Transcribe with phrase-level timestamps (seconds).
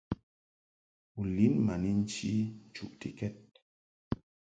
[1.19, 2.29] U lin ma ni nchi
[2.67, 3.35] nchuʼtikɛd.